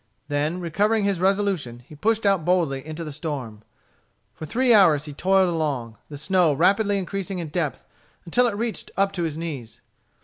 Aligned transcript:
Then 0.29 0.59
recovering 0.59 1.03
his 1.03 1.21
resolution, 1.21 1.77
he 1.87 1.93
pushed 1.93 2.25
out 2.25 2.43
boldly 2.43 2.83
into 2.83 3.03
the 3.03 3.11
storm. 3.11 3.61
For 4.33 4.47
three 4.47 4.73
hours 4.73 5.05
he 5.05 5.13
toiled 5.13 5.53
along, 5.53 5.95
the 6.09 6.17
snow 6.17 6.53
rapidly 6.53 6.97
increasing 6.97 7.37
in 7.37 7.49
depth 7.49 7.83
until 8.25 8.47
it 8.47 8.55
reached 8.55 8.89
up 8.97 9.11
to 9.11 9.21
his 9.25 9.37
knees. 9.37 9.79